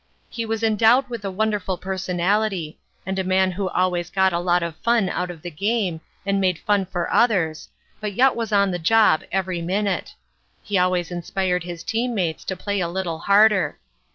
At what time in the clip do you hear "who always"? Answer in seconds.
3.51-4.09